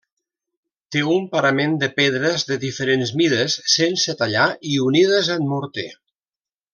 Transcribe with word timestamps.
Té 0.95 1.01
un 1.15 1.27
parament 1.35 1.75
de 1.83 1.89
pedres 1.99 2.47
de 2.53 2.57
diferents 2.65 3.11
mides, 3.21 3.57
sense 3.77 4.15
tallar 4.23 4.47
i 4.73 4.81
unides 4.91 5.31
en 5.39 5.47
morter. 5.55 5.85